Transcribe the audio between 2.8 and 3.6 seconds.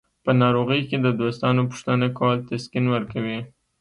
ورکوي.